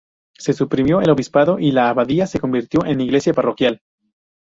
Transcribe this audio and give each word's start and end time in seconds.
Se 0.35 0.53
suprimió 0.53 0.99
el 1.01 1.11
obispado 1.11 1.59
y 1.59 1.69
la 1.73 1.89
abadía 1.89 2.25
se 2.25 2.39
convirtió 2.39 2.83
en 2.85 3.01
iglesia 3.01 3.35
parroquial. 3.35 3.83